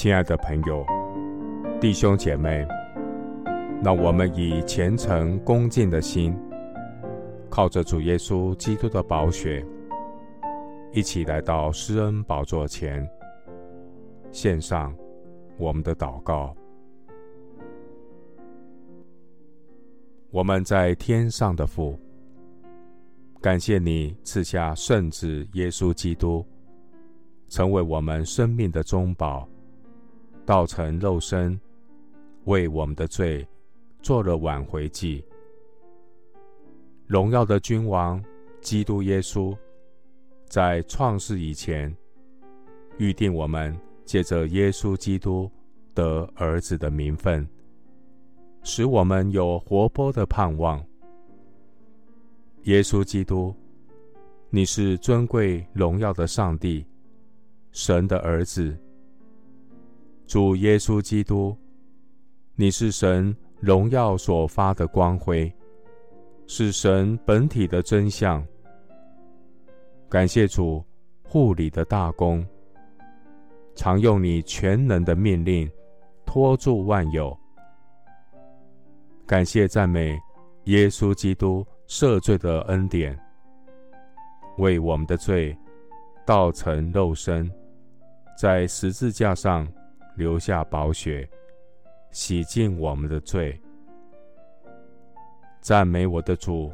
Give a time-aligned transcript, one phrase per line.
[0.00, 0.86] 亲爱的朋友、
[1.80, 2.64] 弟兄姐妹，
[3.82, 6.38] 让我们以虔诚恭敬的心，
[7.50, 9.66] 靠着主耶稣基督的宝血，
[10.92, 13.04] 一起来到施恩宝座前，
[14.30, 14.94] 献上
[15.56, 16.54] 我们的祷告。
[20.30, 21.98] 我们在天上的父，
[23.40, 26.46] 感谢你赐下圣子耶稣基督，
[27.48, 29.44] 成为我们生命的中保，
[30.48, 31.60] 道成肉身，
[32.46, 33.46] 为我们的罪
[34.00, 35.22] 做了挽回祭。
[37.06, 38.24] 荣耀的君王
[38.62, 39.54] 基督耶稣，
[40.46, 41.94] 在创世以前，
[42.96, 45.50] 预定我们借着耶稣基督
[45.92, 47.46] 得儿子的名分。
[48.62, 50.82] 使我们有活泼的盼望。
[52.62, 53.54] 耶稣基督，
[54.48, 56.86] 你是尊贵荣耀的上帝，
[57.70, 58.74] 神的儿子。
[60.28, 61.56] 主耶稣基督，
[62.54, 65.50] 你是神荣耀所发的光辉，
[66.46, 68.46] 是神本体的真相。
[70.06, 70.84] 感谢主
[71.22, 72.46] 护理的大功，
[73.74, 75.66] 常用你全能的命令
[76.26, 77.34] 托住万有。
[79.26, 80.14] 感谢赞美
[80.64, 83.18] 耶稣基督赦罪的恩典，
[84.58, 85.56] 为我们的罪
[86.26, 87.50] 道成肉身，
[88.38, 89.66] 在十字架上
[90.18, 91.26] 留下宝血，
[92.10, 93.58] 洗净我们的罪。
[95.60, 96.72] 赞美我的主，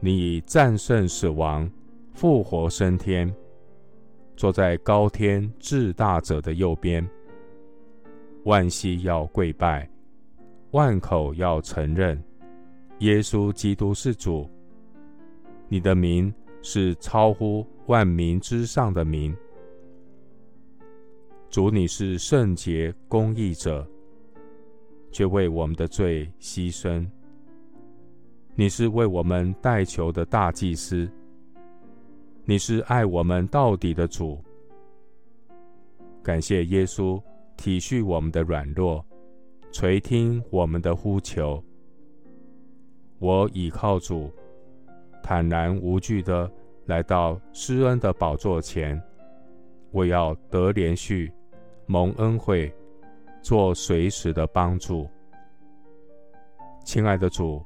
[0.00, 1.68] 你已战胜死亡，
[2.12, 3.34] 复活升天，
[4.36, 7.08] 坐在高天至大者的右边，
[8.44, 9.88] 万膝要跪拜。
[10.72, 12.22] 万口要承认，
[12.98, 14.46] 耶稣基督是主。
[15.68, 19.34] 你的名是超乎万民之上的名。
[21.52, 23.86] 主，你是圣洁公义者，
[25.10, 27.06] 却为我们的罪牺牲。
[28.54, 31.06] 你是为我们代求的大祭司。
[32.46, 34.42] 你是爱我们到底的主。
[36.22, 37.22] 感谢耶稣
[37.54, 39.04] 体恤我们的软弱。
[39.70, 41.62] 垂听我们的呼求，
[43.18, 44.32] 我倚靠主，
[45.22, 46.50] 坦然无惧的
[46.86, 48.98] 来到施恩的宝座前，
[49.90, 51.30] 我要得怜恤，
[51.86, 52.72] 蒙恩惠，
[53.42, 55.08] 做随时的帮助。
[56.84, 57.64] 亲爱的主，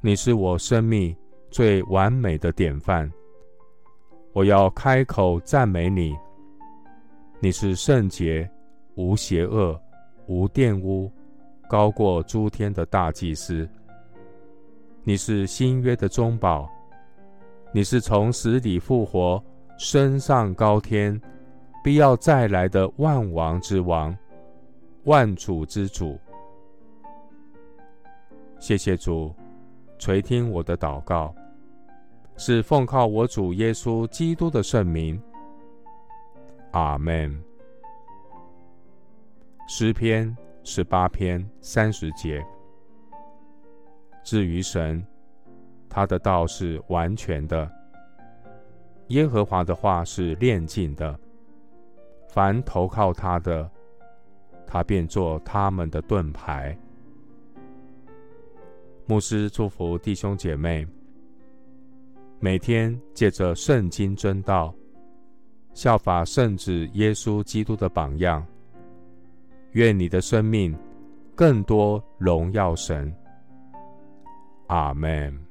[0.00, 1.16] 你是我生命
[1.50, 3.10] 最完美的典范，
[4.32, 6.14] 我要开口赞美你。
[7.40, 8.48] 你是圣洁，
[8.94, 9.80] 无邪恶。
[10.26, 11.12] 无玷污，
[11.68, 13.68] 高过诸天的大祭司。
[15.02, 16.66] 你是新约的中保，
[17.74, 19.44] 你是从死里复活、
[19.76, 21.20] 升上高天、
[21.84, 24.16] 必要再来的万王之王、
[25.02, 26.18] 万主之主。
[28.58, 29.34] 谢谢主
[29.98, 31.34] 垂听我的祷告，
[32.38, 35.20] 是奉靠我主耶稣基督的圣名。
[36.70, 37.38] 阿门。
[39.68, 42.42] 诗篇十八篇三十节。
[44.22, 45.06] 至于神，
[45.86, 47.68] 他的道是完全的；
[49.08, 51.20] 耶和华的话是炼净的。
[52.34, 53.70] 凡投靠他的，
[54.66, 56.76] 他便做他们的盾牌。
[59.06, 60.84] 牧师祝福弟兄姐妹，
[62.40, 64.74] 每天借着圣经真道，
[65.74, 68.44] 效法圣子耶稣基督的榜样。
[69.74, 70.76] 愿你的生命
[71.36, 73.14] 更多荣耀神。
[74.66, 75.43] 阿门。